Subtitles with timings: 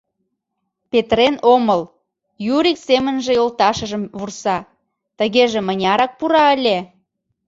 [0.91, 1.81] «Петырен омыл,—
[2.55, 4.57] Юрик семынже йолташыжым вурса,—
[5.17, 6.77] Тыгеже мынярак пура ыле?